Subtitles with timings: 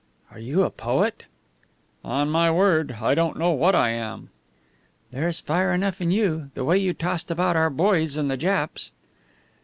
[0.31, 1.25] "Are you a poet?"
[2.03, 4.31] "On my word, I don't know what I am."
[5.11, 6.49] "There is fire enough in you.
[6.55, 8.89] The way you tossed about our boys and the Japs!"